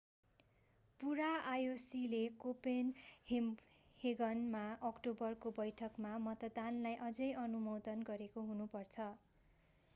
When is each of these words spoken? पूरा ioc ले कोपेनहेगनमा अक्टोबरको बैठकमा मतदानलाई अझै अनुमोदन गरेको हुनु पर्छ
पूरा 0.99 1.25
ioc 1.55 1.83
ले 2.13 2.21
कोपेनहेगनमा 2.39 3.43
अक्टोबरको 4.89 5.51
बैठकमा 5.59 6.13
मतदानलाई 6.25 6.97
अझै 7.09 7.31
अनुमोदन 7.43 8.07
गरेको 8.09 8.47
हुनु 8.49 8.67
पर्छ 8.73 9.07